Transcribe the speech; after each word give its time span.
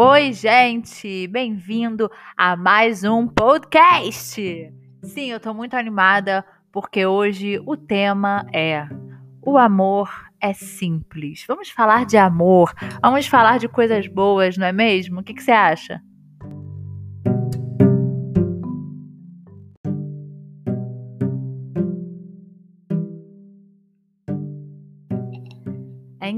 Oi, 0.00 0.32
gente! 0.32 1.26
Bem-vindo 1.26 2.08
a 2.36 2.54
mais 2.54 3.02
um 3.02 3.26
podcast! 3.26 4.72
Sim, 5.02 5.32
eu 5.32 5.40
tô 5.40 5.52
muito 5.52 5.74
animada 5.74 6.44
porque 6.70 7.04
hoje 7.04 7.60
o 7.66 7.76
tema 7.76 8.46
é 8.54 8.86
O 9.42 9.58
amor 9.58 10.08
é 10.40 10.52
simples. 10.52 11.44
Vamos 11.48 11.70
falar 11.70 12.06
de 12.06 12.16
amor, 12.16 12.72
vamos 13.02 13.26
falar 13.26 13.58
de 13.58 13.66
coisas 13.66 14.06
boas, 14.06 14.56
não 14.56 14.68
é 14.68 14.72
mesmo? 14.72 15.18
O 15.18 15.24
que, 15.24 15.34
que 15.34 15.42
você 15.42 15.50
acha? 15.50 16.00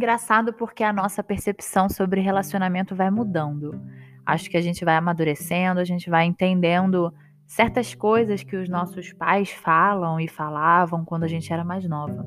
Engraçado 0.00 0.54
porque 0.54 0.82
a 0.82 0.94
nossa 0.94 1.22
percepção 1.22 1.86
sobre 1.86 2.22
relacionamento 2.22 2.96
vai 2.96 3.10
mudando. 3.10 3.78
Acho 4.24 4.48
que 4.48 4.56
a 4.56 4.60
gente 4.62 4.82
vai 4.82 4.96
amadurecendo, 4.96 5.78
a 5.78 5.84
gente 5.84 6.08
vai 6.08 6.24
entendendo 6.24 7.12
certas 7.46 7.94
coisas 7.94 8.42
que 8.42 8.56
os 8.56 8.66
nossos 8.66 9.12
pais 9.12 9.50
falam 9.50 10.18
e 10.18 10.26
falavam 10.26 11.04
quando 11.04 11.24
a 11.24 11.28
gente 11.28 11.52
era 11.52 11.62
mais 11.62 11.86
nova. 11.86 12.26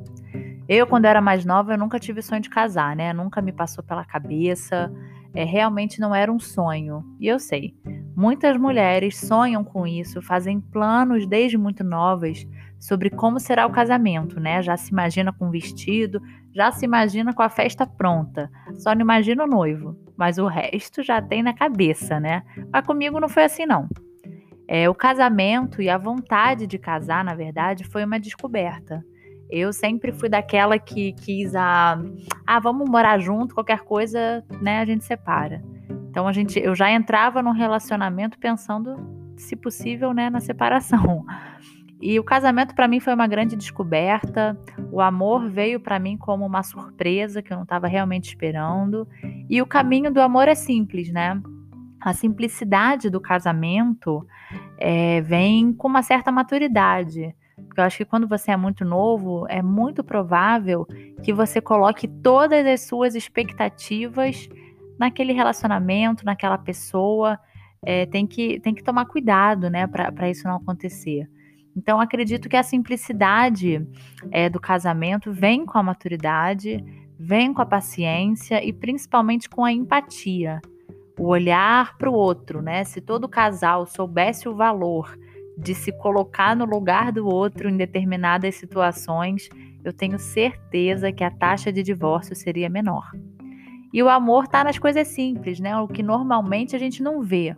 Eu, 0.69 0.85
quando 0.85 1.05
era 1.05 1.19
mais 1.19 1.45
nova, 1.45 1.73
eu 1.73 1.77
nunca 1.79 1.99
tive 1.99 2.21
sonho 2.21 2.41
de 2.41 2.49
casar, 2.49 2.95
né? 2.95 3.11
Nunca 3.11 3.41
me 3.41 3.51
passou 3.51 3.83
pela 3.83 4.05
cabeça. 4.05 4.93
É, 5.33 5.43
realmente 5.43 5.99
não 5.99 6.13
era 6.13 6.31
um 6.31 6.39
sonho. 6.39 7.03
E 7.19 7.27
eu 7.27 7.39
sei, 7.39 7.75
muitas 8.15 8.57
mulheres 8.57 9.17
sonham 9.17 9.63
com 9.63 9.85
isso, 9.85 10.21
fazem 10.21 10.59
planos 10.59 11.25
desde 11.25 11.57
muito 11.57 11.83
novas 11.83 12.45
sobre 12.79 13.09
como 13.09 13.39
será 13.39 13.65
o 13.65 13.71
casamento, 13.71 14.39
né? 14.39 14.61
Já 14.61 14.75
se 14.75 14.91
imagina 14.91 15.31
com 15.31 15.49
vestido, 15.49 16.21
já 16.53 16.71
se 16.71 16.85
imagina 16.85 17.33
com 17.33 17.41
a 17.41 17.49
festa 17.49 17.87
pronta. 17.87 18.51
Só 18.77 18.93
não 18.93 19.01
imagina 19.01 19.43
o 19.43 19.47
noivo, 19.47 19.97
mas 20.17 20.37
o 20.37 20.47
resto 20.47 21.01
já 21.01 21.21
tem 21.21 21.41
na 21.41 21.53
cabeça, 21.53 22.19
né? 22.19 22.43
Mas 22.71 22.85
comigo 22.85 23.19
não 23.19 23.29
foi 23.29 23.45
assim 23.45 23.65
não. 23.65 23.87
É, 24.67 24.89
o 24.89 24.95
casamento 24.95 25.81
e 25.81 25.89
a 25.89 25.97
vontade 25.97 26.67
de 26.67 26.77
casar, 26.77 27.23
na 27.23 27.35
verdade, 27.35 27.83
foi 27.83 28.03
uma 28.03 28.19
descoberta. 28.19 29.03
Eu 29.49 29.71
sempre 29.71 30.11
fui 30.11 30.29
daquela 30.29 30.79
que 30.79 31.13
quis 31.13 31.55
a, 31.55 32.01
ah, 32.45 32.59
vamos 32.59 32.89
morar 32.89 33.19
junto, 33.19 33.53
qualquer 33.53 33.81
coisa, 33.81 34.43
né, 34.61 34.79
a 34.79 34.85
gente 34.85 35.03
separa. 35.03 35.61
Então 36.13 36.27
a 36.27 36.31
gente, 36.31 36.59
eu 36.59 36.75
já 36.75 36.91
entrava 36.91 37.41
num 37.41 37.53
relacionamento 37.53 38.37
pensando, 38.37 38.95
se 39.35 39.55
possível, 39.55 40.13
né, 40.13 40.29
na 40.29 40.39
separação. 40.39 41.25
E 41.99 42.19
o 42.19 42.23
casamento 42.23 42.75
para 42.75 42.87
mim 42.87 42.99
foi 42.99 43.15
uma 43.15 43.25
grande 43.25 43.55
descoberta. 43.55 44.55
O 44.91 45.01
amor 45.01 45.49
veio 45.49 45.79
para 45.79 45.97
mim 45.97 46.15
como 46.15 46.45
uma 46.45 46.61
surpresa 46.61 47.41
que 47.41 47.51
eu 47.51 47.55
não 47.55 47.63
estava 47.63 47.87
realmente 47.87 48.25
esperando. 48.25 49.07
E 49.49 49.59
o 49.59 49.65
caminho 49.65 50.13
do 50.13 50.21
amor 50.21 50.47
é 50.47 50.53
simples, 50.53 51.11
né? 51.11 51.41
A 51.99 52.13
simplicidade 52.13 53.09
do 53.09 53.19
casamento 53.19 54.23
é, 54.77 55.19
vem 55.21 55.73
com 55.73 55.87
uma 55.87 56.03
certa 56.03 56.31
maturidade. 56.31 57.35
Porque 57.55 57.81
eu 57.81 57.85
acho 57.85 57.97
que 57.97 58.05
quando 58.05 58.27
você 58.27 58.51
é 58.51 58.57
muito 58.57 58.85
novo, 58.85 59.47
é 59.49 59.63
muito 59.63 60.03
provável 60.03 60.85
que 61.23 61.33
você 61.33 61.59
coloque 61.59 62.07
todas 62.07 62.67
as 62.67 62.81
suas 62.81 63.15
expectativas 63.15 64.47
naquele 64.99 65.33
relacionamento, 65.33 66.25
naquela 66.25 66.57
pessoa. 66.57 67.39
É, 67.85 68.05
tem, 68.05 68.25
que, 68.25 68.59
tem 68.61 68.73
que 68.73 68.83
tomar 68.83 69.05
cuidado, 69.05 69.69
né, 69.69 69.85
para 69.87 70.29
isso 70.29 70.47
não 70.47 70.55
acontecer. 70.55 71.29
Então, 71.75 71.99
acredito 71.99 72.47
que 72.47 72.55
a 72.55 72.63
simplicidade 72.63 73.85
é, 74.31 74.49
do 74.49 74.59
casamento 74.59 75.31
vem 75.31 75.65
com 75.65 75.77
a 75.77 75.83
maturidade, 75.83 76.83
vem 77.19 77.53
com 77.53 77.61
a 77.61 77.65
paciência 77.65 78.63
e 78.63 78.71
principalmente 78.71 79.49
com 79.49 79.65
a 79.65 79.71
empatia. 79.71 80.61
O 81.19 81.27
olhar 81.27 81.97
para 81.97 82.09
o 82.09 82.13
outro, 82.13 82.61
né? 82.61 82.83
Se 82.83 83.01
todo 83.01 83.27
casal 83.27 83.85
soubesse 83.85 84.47
o 84.47 84.55
valor 84.55 85.17
de 85.57 85.75
se 85.75 85.91
colocar 85.91 86.55
no 86.55 86.65
lugar 86.65 87.11
do 87.11 87.27
outro 87.27 87.69
em 87.69 87.77
determinadas 87.77 88.55
situações, 88.55 89.49
eu 89.83 89.93
tenho 89.93 90.17
certeza 90.17 91.11
que 91.11 91.23
a 91.23 91.29
taxa 91.29 91.71
de 91.71 91.83
divórcio 91.83 92.35
seria 92.35 92.69
menor. 92.69 93.11
E 93.93 94.01
o 94.01 94.09
amor 94.09 94.45
está 94.45 94.63
nas 94.63 94.79
coisas 94.79 95.07
simples, 95.07 95.59
né? 95.59 95.77
O 95.77 95.87
que 95.87 96.01
normalmente 96.01 96.75
a 96.75 96.79
gente 96.79 97.03
não 97.03 97.21
vê. 97.21 97.55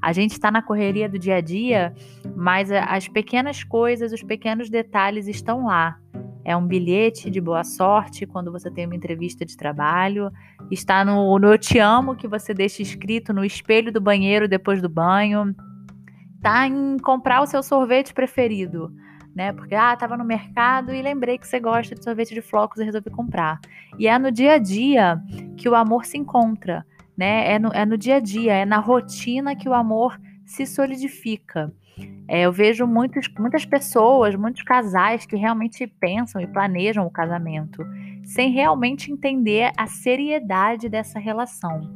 A 0.00 0.12
gente 0.12 0.32
está 0.32 0.50
na 0.50 0.62
correria 0.62 1.08
do 1.08 1.18
dia 1.18 1.36
a 1.36 1.40
dia, 1.40 1.94
mas 2.34 2.70
as 2.72 3.06
pequenas 3.06 3.62
coisas, 3.62 4.12
os 4.12 4.22
pequenos 4.22 4.70
detalhes 4.70 5.28
estão 5.28 5.66
lá. 5.66 5.98
É 6.44 6.54
um 6.54 6.66
bilhete 6.66 7.30
de 7.30 7.40
boa 7.40 7.64
sorte 7.64 8.26
quando 8.26 8.52
você 8.52 8.70
tem 8.70 8.84
uma 8.84 8.94
entrevista 8.94 9.46
de 9.46 9.56
trabalho. 9.56 10.30
Está 10.70 11.04
no, 11.04 11.38
no 11.38 11.48
Eu 11.48 11.58
Te 11.58 11.78
Amo, 11.78 12.16
que 12.16 12.28
você 12.28 12.52
deixa 12.52 12.82
escrito 12.82 13.32
no 13.32 13.44
espelho 13.44 13.90
do 13.90 14.00
banheiro 14.00 14.46
depois 14.46 14.82
do 14.82 14.88
banho. 14.88 15.54
Está 16.36 16.66
em 16.66 16.98
comprar 16.98 17.40
o 17.40 17.46
seu 17.46 17.62
sorvete 17.62 18.12
preferido, 18.12 18.92
né? 19.34 19.52
Porque, 19.52 19.74
ah, 19.74 19.94
estava 19.94 20.16
no 20.16 20.24
mercado 20.24 20.94
e 20.94 21.02
lembrei 21.02 21.38
que 21.38 21.46
você 21.46 21.58
gosta 21.58 21.94
de 21.94 22.04
sorvete 22.04 22.34
de 22.34 22.40
flocos 22.40 22.80
e 22.80 22.84
resolvi 22.84 23.10
comprar. 23.10 23.60
E 23.98 24.06
é 24.06 24.18
no 24.18 24.30
dia 24.30 24.54
a 24.54 24.58
dia 24.58 25.20
que 25.56 25.68
o 25.68 25.74
amor 25.74 26.04
se 26.04 26.16
encontra 26.16 26.84
né? 27.16 27.52
É 27.52 27.58
no, 27.58 27.68
é 27.72 27.86
no 27.86 27.96
dia 27.96 28.16
a 28.16 28.20
dia, 28.20 28.54
é 28.54 28.64
na 28.64 28.78
rotina 28.78 29.54
que 29.54 29.68
o 29.68 29.74
amor 29.74 30.18
se 30.44 30.66
solidifica. 30.66 31.72
É, 32.26 32.42
eu 32.42 32.52
vejo 32.52 32.86
muitos, 32.86 33.28
muitas 33.38 33.64
pessoas, 33.64 34.34
muitos 34.34 34.62
casais 34.62 35.24
que 35.24 35.36
realmente 35.36 35.86
pensam 35.86 36.40
e 36.40 36.46
planejam 36.46 37.06
o 37.06 37.10
casamento, 37.10 37.84
sem 38.24 38.50
realmente 38.50 39.12
entender 39.12 39.70
a 39.76 39.86
seriedade 39.86 40.88
dessa 40.88 41.18
relação. 41.18 41.94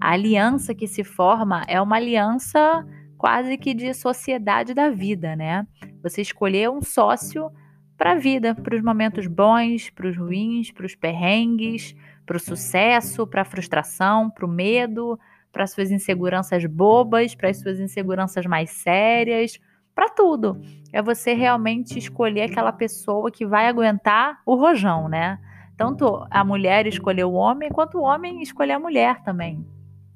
A 0.00 0.12
aliança 0.12 0.74
que 0.74 0.88
se 0.88 1.04
forma 1.04 1.62
é 1.68 1.80
uma 1.80 1.96
aliança 1.96 2.84
quase 3.18 3.58
que 3.58 3.74
de 3.74 3.92
sociedade 3.92 4.72
da 4.72 4.88
vida, 4.88 5.34
né? 5.34 5.66
Você 6.02 6.22
escolher 6.22 6.70
um 6.70 6.80
sócio 6.80 7.50
para 7.96 8.12
a 8.12 8.14
vida, 8.14 8.54
para 8.54 8.76
os 8.76 8.82
momentos 8.82 9.26
bons, 9.26 9.90
para 9.90 10.08
os 10.08 10.16
ruins, 10.16 10.70
para 10.70 10.86
os 10.86 10.94
perrengues, 10.94 11.96
para 12.24 12.36
o 12.36 12.40
sucesso, 12.40 13.26
para 13.26 13.42
a 13.42 13.44
frustração, 13.44 14.30
para 14.30 14.46
o 14.46 14.48
medo, 14.48 15.18
para 15.52 15.64
as 15.64 15.72
suas 15.72 15.90
inseguranças 15.90 16.64
bobas, 16.64 17.34
para 17.34 17.48
as 17.48 17.58
suas 17.58 17.80
inseguranças 17.80 18.46
mais 18.46 18.70
sérias, 18.70 19.58
para 19.94 20.08
tudo. 20.08 20.60
É 20.92 21.02
você 21.02 21.34
realmente 21.34 21.98
escolher 21.98 22.42
aquela 22.42 22.70
pessoa 22.70 23.32
que 23.32 23.44
vai 23.44 23.66
aguentar 23.66 24.38
o 24.46 24.54
rojão, 24.54 25.08
né? 25.08 25.40
Tanto 25.76 26.24
a 26.30 26.44
mulher 26.44 26.86
escolher 26.86 27.24
o 27.24 27.32
homem, 27.32 27.68
quanto 27.68 27.98
o 27.98 28.02
homem 28.02 28.40
escolher 28.42 28.74
a 28.74 28.80
mulher 28.80 29.22
também. 29.22 29.66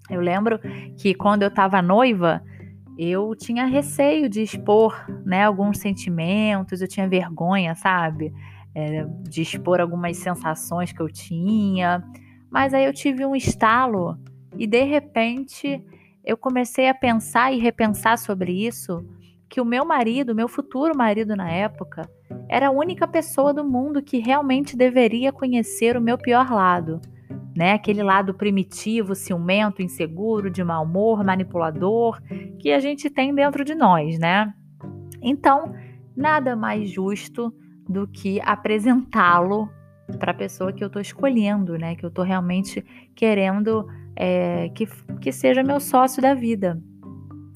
Eu 0.09 0.21
lembro 0.21 0.61
que 0.97 1.15
quando 1.15 1.43
eu 1.43 1.49
estava 1.49 1.83
noiva, 1.83 2.43
eu 2.99 3.35
tinha 3.35 3.67
receio 3.67 4.29
de 4.29 4.43
expor 4.43 5.07
né, 5.25 5.45
alguns 5.45 5.79
sentimentos, 5.79 6.81
eu 6.81 6.89
tinha 6.89 7.09
vergonha, 7.09 7.75
sabe? 7.75 8.33
é, 8.75 9.07
de 9.29 9.43
expor 9.43 9.81
algumas 9.81 10.17
sensações 10.17 10.93
que 10.93 11.01
eu 11.01 11.09
tinha. 11.09 12.03
Mas 12.51 12.75
aí 12.75 12.85
eu 12.85 12.93
tive 12.93 13.25
um 13.25 13.37
estalo 13.37 14.19
e 14.57 14.67
de 14.67 14.83
repente 14.85 15.83
eu 16.25 16.37
comecei 16.37 16.89
a 16.89 16.95
pensar 16.95 17.53
e 17.53 17.59
repensar 17.59 18.17
sobre 18.17 18.53
isso, 18.53 19.05
que 19.49 19.61
o 19.61 19.65
meu 19.65 19.85
marido, 19.85 20.35
meu 20.35 20.49
futuro 20.49 20.97
marido 20.97 21.35
na 21.35 21.51
época, 21.51 22.09
era 22.49 22.69
a 22.69 22.71
única 22.71 23.07
pessoa 23.07 23.53
do 23.53 23.65
mundo 23.65 24.03
que 24.03 24.19
realmente 24.19 24.77
deveria 24.77 25.33
conhecer 25.33 25.97
o 25.97 26.01
meu 26.01 26.17
pior 26.17 26.51
lado, 26.51 27.01
né? 27.55 27.73
Aquele 27.73 28.03
lado 28.03 28.35
primitivo, 28.35 29.15
ciumento, 29.15 29.83
inseguro, 29.83 30.51
de 30.51 30.63
mau 30.65 30.85
humor, 30.85 31.25
manipulador, 31.25 32.21
que 32.59 32.71
a 32.73 32.81
gente 32.81 33.11
tem 33.11 33.35
dentro 33.35 33.65
de 33.65 33.75
nós, 33.75 34.19
né? 34.19 34.53
Então, 35.21 35.75
nada 36.17 36.57
mais 36.57 36.91
justo 36.91 37.55
do 37.89 38.07
que 38.07 38.41
apresentá-lo 38.41 39.69
para 40.19 40.33
a 40.33 40.35
pessoa 40.35 40.73
que 40.73 40.83
eu 40.83 40.87
estou 40.87 41.01
escolhendo, 41.01 41.79
né? 41.79 41.95
Que 41.95 42.05
eu 42.05 42.09
estou 42.09 42.25
realmente 42.25 42.85
querendo 43.15 43.87
é, 44.17 44.69
que, 44.71 44.87
que 45.21 45.33
seja 45.33 45.63
meu 45.63 45.81
sócio 45.81 46.21
da 46.21 46.35
vida. 46.35 46.81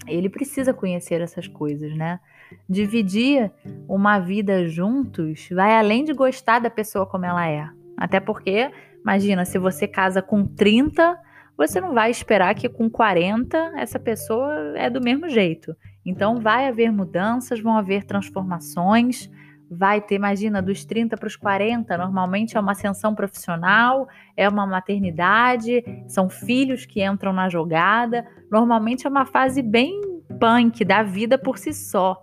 Ele 0.06 0.28
precisa 0.28 0.72
conhecer 0.72 1.20
essas 1.20 1.48
coisas, 1.48 1.96
né? 1.96 2.20
Dividir 2.68 3.50
uma 3.88 4.20
vida 4.20 4.68
juntos 4.68 5.48
vai 5.50 5.76
além 5.76 6.04
de 6.04 6.12
gostar 6.12 6.60
da 6.60 6.70
pessoa 6.70 7.04
como 7.06 7.24
ela 7.24 7.48
é. 7.48 7.68
Até 7.96 8.20
porque, 8.20 8.70
imagina, 9.06 9.44
se 9.44 9.56
você 9.56 9.86
casa 9.86 10.20
com 10.20 10.44
30, 10.44 11.16
você 11.56 11.80
não 11.80 11.94
vai 11.94 12.10
esperar 12.10 12.52
que 12.56 12.68
com 12.68 12.90
40 12.90 13.56
essa 13.76 14.00
pessoa 14.00 14.76
é 14.76 14.90
do 14.90 15.00
mesmo 15.00 15.28
jeito. 15.28 15.76
Então 16.04 16.40
vai 16.40 16.66
haver 16.66 16.90
mudanças, 16.90 17.60
vão 17.60 17.76
haver 17.76 18.04
transformações 18.04 19.30
vai 19.70 20.00
ter, 20.00 20.14
imagina, 20.14 20.62
dos 20.62 20.84
30 20.84 21.16
para 21.16 21.26
os 21.26 21.36
40, 21.36 21.96
normalmente 21.98 22.56
é 22.56 22.60
uma 22.60 22.72
ascensão 22.72 23.14
profissional, 23.14 24.08
é 24.36 24.48
uma 24.48 24.66
maternidade, 24.66 25.84
são 26.06 26.28
filhos 26.28 26.86
que 26.86 27.04
entram 27.04 27.32
na 27.32 27.48
jogada. 27.48 28.26
Normalmente 28.50 29.06
é 29.06 29.10
uma 29.10 29.26
fase 29.26 29.62
bem 29.62 30.00
punk 30.38 30.84
da 30.84 31.02
vida 31.02 31.36
por 31.36 31.58
si 31.58 31.72
só, 31.72 32.20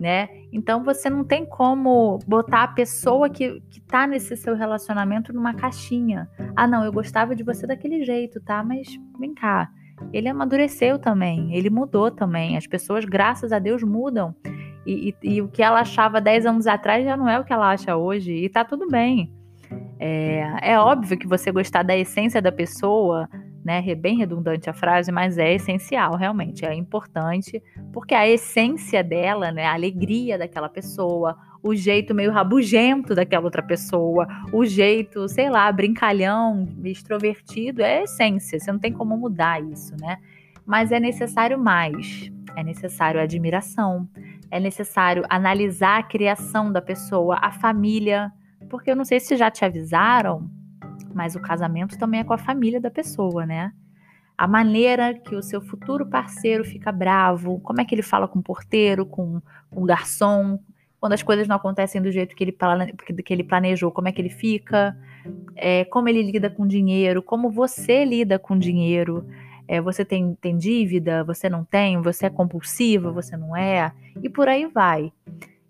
né? 0.00 0.28
Então 0.54 0.84
você 0.84 1.10
não 1.10 1.24
tem 1.24 1.44
como 1.44 2.20
botar 2.28 2.62
a 2.62 2.68
pessoa 2.68 3.28
que, 3.28 3.60
que 3.68 3.80
tá 3.80 4.06
nesse 4.06 4.36
seu 4.36 4.54
relacionamento 4.54 5.32
numa 5.32 5.52
caixinha. 5.52 6.30
Ah, 6.54 6.64
não, 6.64 6.84
eu 6.84 6.92
gostava 6.92 7.34
de 7.34 7.42
você 7.42 7.66
daquele 7.66 8.04
jeito, 8.04 8.40
tá? 8.40 8.62
Mas 8.62 8.86
vem 9.18 9.34
cá. 9.34 9.68
ele 10.12 10.28
amadureceu 10.28 10.96
também, 10.96 11.52
ele 11.52 11.68
mudou 11.68 12.08
também. 12.08 12.56
As 12.56 12.68
pessoas, 12.68 13.04
graças 13.04 13.50
a 13.50 13.58
Deus, 13.58 13.82
mudam. 13.82 14.32
E, 14.86 15.12
e, 15.22 15.34
e, 15.34 15.42
o 15.42 15.48
que 15.48 15.60
ela 15.60 15.80
achava 15.80 16.20
10 16.20 16.46
anos 16.46 16.66
atrás 16.68 17.04
já 17.04 17.16
não 17.16 17.28
é 17.28 17.40
o 17.40 17.44
que 17.44 17.52
ela 17.52 17.70
acha 17.70 17.96
hoje, 17.96 18.32
e 18.32 18.48
tá 18.48 18.62
tudo 18.64 18.86
bem. 18.86 19.34
É, 19.98 20.72
é 20.72 20.78
óbvio 20.78 21.18
que 21.18 21.26
você 21.26 21.50
gostar 21.50 21.82
da 21.82 21.96
essência 21.96 22.40
da 22.40 22.52
pessoa, 22.52 23.28
né? 23.64 23.82
É 23.86 23.94
bem 23.94 24.16
redundante 24.18 24.68
a 24.68 24.74
frase, 24.74 25.10
mas 25.10 25.38
é 25.38 25.54
essencial, 25.54 26.14
realmente. 26.16 26.64
É 26.64 26.74
importante, 26.74 27.62
porque 27.92 28.14
a 28.14 28.28
essência 28.28 29.02
dela, 29.02 29.50
né? 29.50 29.64
A 29.64 29.72
alegria 29.72 30.36
daquela 30.36 30.68
pessoa, 30.68 31.36
o 31.62 31.74
jeito 31.74 32.14
meio 32.14 32.30
rabugento 32.30 33.14
daquela 33.14 33.44
outra 33.44 33.62
pessoa, 33.62 34.28
o 34.52 34.66
jeito, 34.66 35.26
sei 35.28 35.48
lá, 35.48 35.72
brincalhão, 35.72 36.68
extrovertido, 36.84 37.82
é 37.82 38.02
essência. 38.02 38.60
Você 38.60 38.70
não 38.70 38.78
tem 38.78 38.92
como 38.92 39.16
mudar 39.16 39.62
isso, 39.62 39.96
né? 39.98 40.18
Mas 40.66 40.92
é 40.92 41.00
necessário 41.00 41.58
mais. 41.58 42.30
É 42.56 42.62
necessário 42.62 43.20
admiração, 43.20 44.08
é 44.48 44.60
necessário 44.60 45.24
analisar 45.28 45.98
a 45.98 46.02
criação 46.04 46.70
da 46.70 46.80
pessoa, 46.80 47.36
a 47.42 47.50
família, 47.50 48.30
porque 48.68 48.92
eu 48.92 48.94
não 48.94 49.04
sei 49.04 49.18
se 49.18 49.36
já 49.36 49.50
te 49.50 49.64
avisaram, 49.64 50.48
mas 51.14 51.34
o 51.34 51.40
casamento 51.40 51.98
também 51.98 52.20
é 52.20 52.24
com 52.24 52.32
a 52.32 52.38
família 52.38 52.80
da 52.80 52.90
pessoa, 52.90 53.46
né? 53.46 53.72
A 54.36 54.48
maneira 54.48 55.14
que 55.14 55.36
o 55.36 55.42
seu 55.42 55.60
futuro 55.60 56.06
parceiro 56.06 56.64
fica 56.64 56.90
bravo, 56.90 57.60
como 57.60 57.80
é 57.80 57.84
que 57.84 57.94
ele 57.94 58.02
fala 58.02 58.26
com 58.26 58.40
o 58.40 58.42
porteiro, 58.42 59.06
com, 59.06 59.40
o 59.70 59.84
garçom, 59.84 60.58
quando 60.98 61.12
as 61.12 61.22
coisas 61.22 61.46
não 61.46 61.56
acontecem 61.56 62.02
do 62.02 62.10
jeito 62.10 62.34
que 62.34 62.42
ele, 62.42 62.56
que 63.24 63.32
ele 63.32 63.44
planejou, 63.44 63.92
como 63.92 64.08
é 64.08 64.12
que 64.12 64.20
ele 64.20 64.30
fica, 64.30 64.96
é, 65.54 65.84
como 65.84 66.08
ele 66.08 66.22
lida 66.22 66.50
com 66.50 66.66
dinheiro, 66.66 67.22
como 67.22 67.50
você 67.50 68.04
lida 68.04 68.38
com 68.38 68.58
dinheiro. 68.58 69.26
É, 69.66 69.80
você 69.80 70.04
tem, 70.04 70.34
tem 70.40 70.58
dívida, 70.58 71.24
você 71.24 71.48
não 71.48 71.64
tem, 71.64 72.00
você 72.00 72.26
é 72.26 72.30
compulsiva, 72.30 73.10
você 73.10 73.36
não 73.36 73.56
é, 73.56 73.92
e 74.22 74.28
por 74.28 74.46
aí 74.48 74.66
vai. 74.66 75.10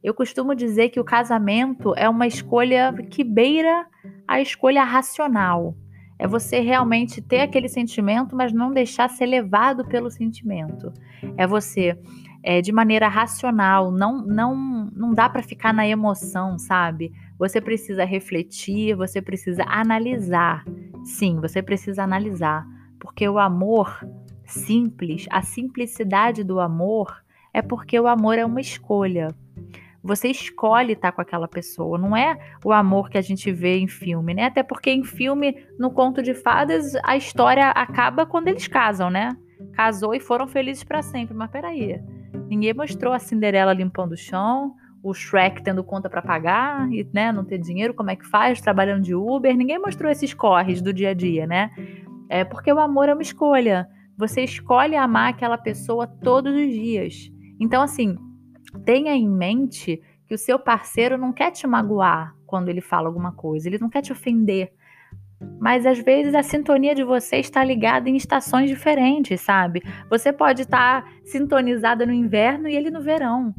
Eu 0.05 0.13
costumo 0.13 0.55
dizer 0.55 0.91
que 0.91 1.01
o 1.01 1.05
casamento 1.05 1.95
é 1.97 2.07
uma 2.07 2.27
escolha 2.27 2.93
que 3.09 3.25
beira 3.25 3.87
a 4.29 4.39
escolha 4.39 4.85
racional. 4.85 5.75
É 6.19 6.29
você 6.29 6.61
realmente 6.61 7.23
ter 7.23 7.41
aquele 7.41 7.71
sentimento, 7.71 8.37
mas 8.37 8.53
não 8.53 8.71
deixar 8.71 9.09
ser 9.09 9.25
levado 9.25 9.83
pelo 9.87 10.11
sentimento. 10.11 10.93
É 11.39 11.47
você, 11.47 11.99
é, 12.43 12.61
de 12.61 12.71
maneira 12.71 13.09
racional, 13.09 13.91
não, 13.91 14.19
não, 14.27 14.91
não 14.95 15.15
dá 15.15 15.27
para 15.27 15.43
ficar 15.43 15.73
na 15.73 15.89
emoção, 15.89 16.59
sabe? 16.59 17.11
Você 17.39 17.59
precisa 17.59 18.05
refletir, 18.05 18.95
você 18.95 19.23
precisa 19.23 19.65
analisar. 19.67 20.67
Sim, 21.03 21.41
você 21.41 21.63
precisa 21.63 22.03
analisar, 22.03 22.67
porque 23.01 23.27
o 23.27 23.39
amor 23.39 24.07
simples, 24.45 25.27
a 25.31 25.41
simplicidade 25.41 26.45
do 26.45 26.61
amor, 26.61 27.25
é 27.55 27.63
porque 27.63 27.99
o 27.99 28.07
amor 28.07 28.39
é 28.39 28.45
uma 28.45 28.61
escolha. 28.61 29.35
Você 30.05 30.29
escolhe 30.29 30.93
estar 30.93 31.13
com 31.13 31.23
aquela 31.23 31.49
pessoa, 31.49 31.97
não 31.97 32.15
é 32.15 32.39
o 32.63 32.73
amor 32.73 33.09
que 33.09 33.17
a 33.17 33.23
gente 33.23 33.51
vê 33.51 33.79
em 33.79 33.89
filme, 33.89 34.35
né? 34.35 34.45
Até 34.45 34.63
porque 34.63 34.91
em 34.91 35.03
filme, 35.03 35.57
no 35.79 35.91
conto 35.91 36.23
de 36.23 36.35
fadas, 36.35 36.93
a 37.03 37.17
história 37.17 37.71
acaba 37.71 38.27
quando 38.27 38.49
eles 38.49 38.69
casam, 38.69 39.09
né? 39.09 39.35
Casou 39.73 40.15
e 40.15 40.21
foram 40.21 40.47
felizes 40.47 40.85
para 40.85 41.01
sempre. 41.01 41.35
Mas 41.35 41.51
peraí, 41.51 41.99
ninguém 42.49 42.75
mostrou 42.75 43.15
a 43.15 43.19
Cinderela 43.19 43.73
limpando 43.73 44.13
o 44.13 44.17
chão, 44.17 44.75
o 45.03 45.15
Shrek 45.15 45.63
tendo 45.63 45.83
conta 45.83 46.11
para 46.11 46.21
pagar 46.21 46.87
e 46.93 47.09
né, 47.11 47.33
não 47.33 47.43
ter 47.43 47.57
dinheiro, 47.57 47.95
como 47.95 48.11
é 48.11 48.17
que 48.17 48.27
faz, 48.27 48.61
trabalhando 48.61 49.03
de 49.03 49.15
Uber. 49.15 49.57
Ninguém 49.57 49.79
mostrou 49.79 50.13
esses 50.13 50.35
corres 50.35 50.83
do 50.83 50.93
dia 50.93 51.11
a 51.11 51.15
dia, 51.15 51.47
né? 51.47 51.71
É 52.29 52.45
porque 52.45 52.71
o 52.71 52.79
amor 52.79 53.09
é 53.09 53.15
uma 53.15 53.23
escolha. 53.23 53.89
Você 54.19 54.43
escolhe 54.43 54.97
amar 54.97 55.31
aquela 55.31 55.57
pessoa 55.57 56.07
todos 56.07 56.55
os 56.55 56.71
dias. 56.71 57.33
Então, 57.59 57.83
assim, 57.83 58.19
tenha 58.85 59.15
em 59.15 59.29
mente 59.29 60.01
que 60.27 60.35
o 60.35 60.39
seu 60.39 60.59
parceiro 60.59 61.19
não 61.19 61.33
quer 61.33 61.51
te 61.51 61.67
magoar 61.67 62.35
quando 62.47 62.69
ele 62.69 62.81
fala 62.81 63.09
alguma 63.09 63.33
coisa, 63.33 63.69
ele 63.69 63.79
não 63.79 63.91
quer 63.91 64.03
te 64.03 64.13
ofender. 64.13 64.73
Mas 65.61 65.85
às 65.85 65.99
vezes 65.99 66.35
a 66.35 66.43
sintonia 66.43 66.95
de 66.95 67.05
você 67.05 67.37
está 67.37 67.63
ligada 67.63 68.09
em 68.09 68.17
estações 68.17 68.69
diferentes, 68.69 69.41
sabe? 69.41 69.83
Você 70.09 70.33
pode 70.33 70.63
estar 70.63 71.05
sintonizada 71.25 72.07
no 72.07 72.13
inverno 72.13 72.69
e 72.69 72.77
ele 72.77 72.91
no 72.91 73.03
verão. 73.03 73.55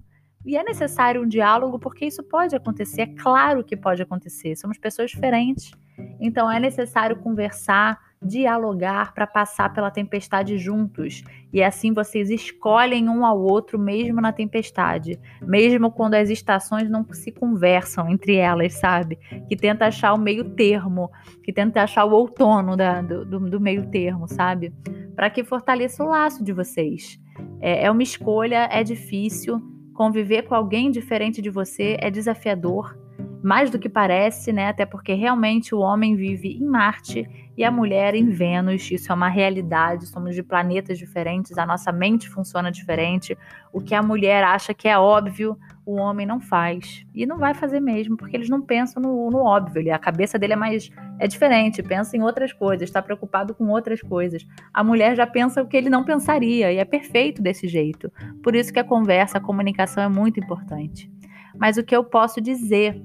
E 0.45 0.55
é 0.55 0.63
necessário 0.63 1.23
um 1.23 1.27
diálogo 1.27 1.79
porque 1.79 2.05
isso 2.05 2.21
pode 2.23 2.55
acontecer, 2.55 3.01
é 3.01 3.07
claro 3.07 3.63
que 3.63 3.75
pode 3.75 4.01
acontecer. 4.01 4.55
Somos 4.55 4.77
pessoas 4.77 5.09
diferentes. 5.11 5.71
Então 6.19 6.51
é 6.51 6.59
necessário 6.59 7.17
conversar, 7.17 7.99
dialogar 8.25 9.13
para 9.13 9.27
passar 9.27 9.71
pela 9.73 9.91
tempestade 9.91 10.57
juntos. 10.57 11.23
E 11.53 11.63
assim 11.63 11.93
vocês 11.93 12.29
escolhem 12.29 13.07
um 13.07 13.25
ao 13.25 13.39
outro, 13.39 13.79
mesmo 13.79 14.19
na 14.19 14.33
tempestade, 14.33 15.19
mesmo 15.41 15.91
quando 15.91 16.15
as 16.15 16.29
estações 16.29 16.89
não 16.89 17.05
se 17.13 17.31
conversam 17.31 18.09
entre 18.09 18.35
elas, 18.35 18.73
sabe? 18.73 19.17
Que 19.47 19.55
tenta 19.55 19.85
achar 19.85 20.13
o 20.13 20.17
meio 20.17 20.43
termo, 20.43 21.09
que 21.43 21.53
tenta 21.53 21.83
achar 21.83 22.05
o 22.05 22.11
outono 22.11 22.75
da, 22.75 23.01
do, 23.01 23.23
do, 23.25 23.59
meio 23.59 23.89
termo, 23.89 24.27
sabe? 24.27 24.73
Para 25.15 25.29
que 25.29 25.43
fortaleça 25.43 26.03
o 26.03 26.07
laço 26.07 26.43
de 26.43 26.51
vocês. 26.51 27.19
É, 27.61 27.85
é 27.85 27.91
uma 27.91 28.03
escolha, 28.03 28.67
é 28.71 28.83
difícil. 28.83 29.61
Conviver 29.93 30.41
com 30.41 30.55
alguém 30.55 30.91
diferente 30.91 31.41
de 31.41 31.49
você 31.49 31.95
é 32.01 32.11
desafiador 32.11 33.04
mais 33.45 33.69
do 33.69 33.77
que 33.77 33.87
parece, 33.87 34.51
né? 34.51 34.69
Até 34.69 34.87
porque 34.87 35.13
realmente 35.13 35.75
o 35.75 35.77
homem 35.77 36.15
vive 36.15 36.57
em 36.57 36.65
Marte 36.65 37.29
e 37.55 37.63
a 37.63 37.69
mulher 37.69 38.15
em 38.15 38.25
Vênus. 38.31 38.89
Isso 38.89 39.11
é 39.11 39.15
uma 39.15 39.29
realidade. 39.29 40.07
Somos 40.07 40.33
de 40.33 40.41
planetas 40.41 40.97
diferentes, 40.97 41.55
a 41.55 41.63
nossa 41.63 41.91
mente 41.91 42.27
funciona 42.27 42.71
diferente. 42.71 43.37
O 43.71 43.79
que 43.79 43.93
a 43.93 44.01
mulher 44.01 44.43
acha 44.43 44.73
que 44.73 44.87
é 44.87 44.97
óbvio, 44.97 45.55
o 45.85 45.93
homem 45.93 46.25
não 46.25 46.39
faz. 46.39 47.05
E 47.13 47.23
não 47.27 47.37
vai 47.37 47.53
fazer 47.53 47.79
mesmo, 47.79 48.17
porque 48.17 48.35
eles 48.35 48.49
não 48.49 48.63
pensam 48.63 48.99
no, 48.99 49.29
no 49.29 49.37
óbvio. 49.37 49.93
a 49.93 49.99
cabeça 49.99 50.39
dele 50.39 50.53
é 50.53 50.55
mais 50.55 50.89
é 51.19 51.27
diferente, 51.27 51.83
pensa 51.83 52.17
em 52.17 52.23
outras 52.23 52.51
coisas, 52.51 52.89
está 52.89 52.99
preocupado 52.99 53.53
com 53.53 53.67
outras 53.67 54.01
coisas. 54.01 54.43
A 54.73 54.83
mulher 54.83 55.15
já 55.15 55.27
pensa 55.27 55.61
o 55.61 55.67
que 55.67 55.77
ele 55.77 55.87
não 55.87 56.03
pensaria, 56.03 56.73
e 56.73 56.77
é 56.77 56.83
perfeito 56.83 57.43
desse 57.43 57.67
jeito. 57.67 58.11
Por 58.41 58.55
isso 58.55 58.73
que 58.73 58.79
a 58.79 58.83
conversa, 58.83 59.37
a 59.37 59.41
comunicação 59.41 60.03
é 60.03 60.09
muito 60.09 60.39
importante. 60.39 61.11
Mas 61.59 61.77
o 61.77 61.83
que 61.83 61.95
eu 61.95 62.03
posso 62.03 62.41
dizer 62.41 62.99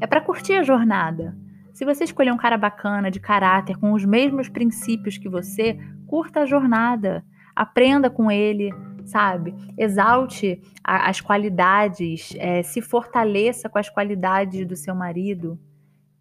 é 0.00 0.06
para 0.06 0.20
curtir 0.20 0.54
a 0.54 0.62
jornada. 0.62 1.36
Se 1.72 1.84
você 1.84 2.04
escolher 2.04 2.32
um 2.32 2.36
cara 2.36 2.58
bacana, 2.58 3.10
de 3.10 3.18
caráter, 3.18 3.78
com 3.78 3.92
os 3.92 4.04
mesmos 4.04 4.48
princípios 4.48 5.16
que 5.16 5.28
você, 5.28 5.78
curta 6.06 6.40
a 6.40 6.46
jornada. 6.46 7.24
Aprenda 7.56 8.10
com 8.10 8.30
ele, 8.30 8.70
sabe? 9.04 9.54
Exalte 9.78 10.60
a, 10.84 11.08
as 11.08 11.20
qualidades, 11.20 12.34
é, 12.38 12.62
se 12.62 12.82
fortaleça 12.82 13.68
com 13.68 13.78
as 13.78 13.88
qualidades 13.88 14.66
do 14.66 14.76
seu 14.76 14.94
marido 14.94 15.58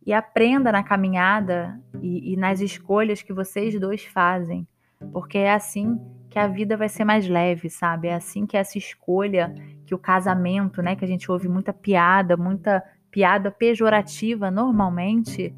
e 0.06 0.14
aprenda 0.14 0.72
na 0.72 0.84
caminhada 0.84 1.80
e, 2.02 2.34
e 2.34 2.38
nas 2.38 2.60
escolhas 2.60 3.22
que 3.22 3.34
vocês 3.34 3.80
dois 3.80 4.04
fazem, 4.04 4.68
porque 5.12 5.38
é 5.38 5.54
assim 5.54 6.00
que 6.30 6.40
a 6.40 6.48
vida 6.48 6.78
vai 6.78 6.88
ser 6.88 7.04
mais 7.04 7.28
leve, 7.28 7.70
sabe? 7.70 8.08
É 8.08 8.16
assim 8.16 8.46
que 8.46 8.56
essa 8.56 8.78
escolha, 8.78 9.54
que 9.86 9.94
o 9.94 10.00
casamento, 10.00 10.82
né? 10.82 10.96
Que 10.96 11.04
a 11.04 11.08
gente 11.08 11.30
ouve 11.30 11.50
muita 11.50 11.74
piada, 11.74 12.38
muita 12.38 12.82
piada 13.12 13.52
pejorativa 13.52 14.50
normalmente, 14.50 15.54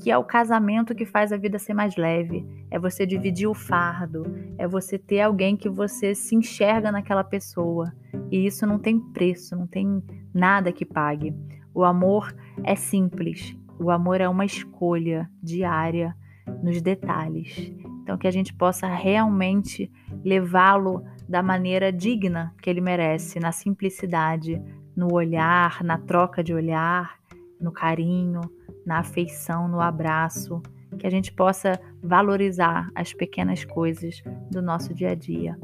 que 0.00 0.10
é 0.10 0.18
o 0.18 0.24
casamento 0.24 0.94
que 0.94 1.06
faz 1.06 1.32
a 1.32 1.36
vida 1.36 1.58
ser 1.58 1.72
mais 1.72 1.96
leve. 1.96 2.46
É 2.70 2.78
você 2.78 3.06
dividir 3.06 3.48
o 3.48 3.54
fardo, 3.54 4.24
é 4.58 4.68
você 4.68 4.98
ter 4.98 5.22
alguém 5.22 5.56
que 5.56 5.68
você 5.68 6.14
se 6.14 6.36
enxerga 6.36 6.92
naquela 6.92 7.24
pessoa. 7.24 7.92
E 8.30 8.46
isso 8.46 8.66
não 8.66 8.78
tem 8.78 9.00
preço, 9.00 9.56
não 9.56 9.66
tem 9.66 10.02
nada 10.34 10.70
que 10.70 10.84
pague. 10.84 11.34
O 11.74 11.82
amor 11.84 12.34
é 12.62 12.76
simples. 12.76 13.56
O 13.78 13.90
amor 13.90 14.20
é 14.20 14.28
uma 14.28 14.44
escolha 14.44 15.30
diária 15.42 16.14
nos 16.62 16.82
detalhes. 16.82 17.72
Então 18.02 18.18
que 18.18 18.26
a 18.26 18.30
gente 18.30 18.52
possa 18.52 18.86
realmente 18.86 19.90
levá-lo 20.24 21.04
da 21.28 21.42
maneira 21.42 21.92
digna 21.92 22.54
que 22.62 22.70
ele 22.70 22.80
merece, 22.80 23.38
na 23.38 23.52
simplicidade, 23.52 24.60
no 24.98 25.14
olhar, 25.14 25.84
na 25.84 25.96
troca 25.96 26.42
de 26.42 26.52
olhar, 26.52 27.20
no 27.60 27.70
carinho, 27.70 28.40
na 28.84 28.98
afeição, 28.98 29.68
no 29.68 29.80
abraço, 29.80 30.60
que 30.98 31.06
a 31.06 31.10
gente 31.10 31.32
possa 31.32 31.80
valorizar 32.02 32.90
as 32.96 33.12
pequenas 33.12 33.64
coisas 33.64 34.20
do 34.50 34.60
nosso 34.60 34.92
dia 34.92 35.10
a 35.10 35.14
dia. 35.14 35.56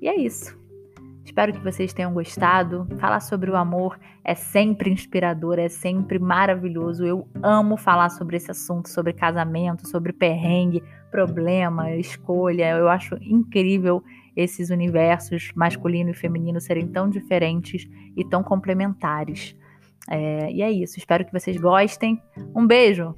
E 0.00 0.08
é 0.08 0.16
isso. 0.16 0.58
Espero 1.26 1.52
que 1.52 1.58
vocês 1.58 1.92
tenham 1.92 2.14
gostado. 2.14 2.88
Falar 2.98 3.20
sobre 3.20 3.50
o 3.50 3.56
amor 3.56 3.98
é 4.24 4.34
sempre 4.34 4.90
inspirador, 4.90 5.58
é 5.58 5.68
sempre 5.68 6.18
maravilhoso. 6.18 7.04
Eu 7.04 7.28
amo 7.42 7.76
falar 7.76 8.08
sobre 8.08 8.38
esse 8.38 8.50
assunto, 8.50 8.88
sobre 8.88 9.12
casamento, 9.12 9.86
sobre 9.86 10.10
perrengue, 10.10 10.82
problema, 11.10 11.94
escolha. 11.96 12.70
Eu 12.70 12.88
acho 12.88 13.16
incrível 13.20 14.02
esses 14.36 14.70
universos 14.70 15.52
masculino 15.54 16.10
e 16.10 16.14
feminino 16.14 16.60
serem 16.60 16.88
tão 16.88 17.08
diferentes 17.08 17.88
e 18.16 18.24
tão 18.28 18.42
complementares. 18.42 19.56
É, 20.08 20.50
e 20.52 20.62
é 20.62 20.70
isso. 20.70 20.98
Espero 20.98 21.24
que 21.24 21.32
vocês 21.32 21.56
gostem. 21.56 22.22
Um 22.54 22.66
beijo! 22.66 23.14